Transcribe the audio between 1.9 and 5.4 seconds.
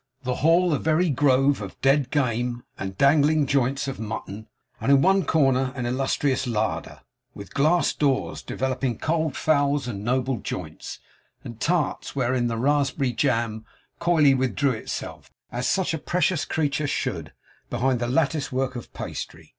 game, and dangling joints of mutton; and in one